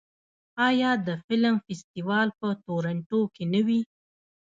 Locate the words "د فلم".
1.07-1.55